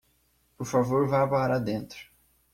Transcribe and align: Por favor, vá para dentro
Por 0.57 0.65
favor, 0.65 1.07
vá 1.07 1.27
para 1.27 1.59
dentro 1.59 2.09